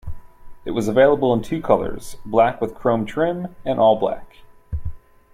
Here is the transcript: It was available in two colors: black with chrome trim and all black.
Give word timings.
It 0.65 0.71
was 0.71 0.87
available 0.87 1.31
in 1.31 1.43
two 1.43 1.61
colors: 1.61 2.17
black 2.25 2.59
with 2.59 2.73
chrome 2.73 3.05
trim 3.05 3.55
and 3.63 3.79
all 3.79 3.97
black. 3.97 4.37